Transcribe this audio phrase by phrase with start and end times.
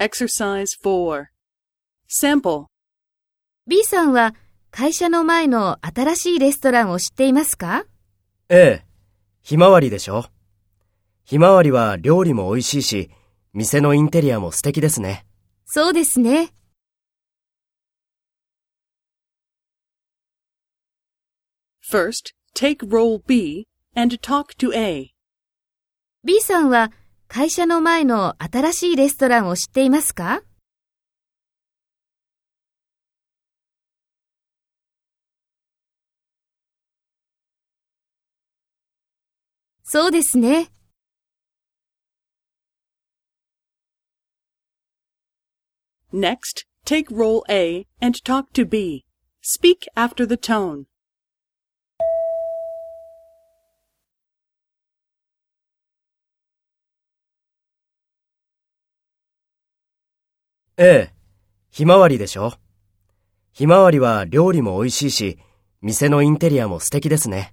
[0.00, 1.26] Exercise 4.
[2.08, 2.66] Sample.
[3.66, 4.36] B さんは
[4.70, 7.84] 会社の前の新しいレストランを知っていますか？
[8.48, 8.86] ええ、
[9.42, 10.26] ひまわりでしょ
[11.24, 13.10] ひまわりは料理も美味しいし、
[13.52, 15.26] 店のインテリアも素敵ですね。
[15.66, 16.52] そうですね。
[21.90, 25.10] First, take role B and talk to A.
[26.22, 26.92] B さんは
[27.38, 30.42] 会社の前の新しいレストランを知っていますか
[39.84, 40.72] そうですね。
[46.12, 49.04] Next, take role A and talk to B.
[49.42, 50.86] Speak after the tone.
[60.80, 61.14] ええ、
[61.72, 62.52] ひまわりでしょ
[63.52, 65.38] ひまわりは料理も美味しいし、
[65.82, 67.52] 店のインテリアも素敵ですね。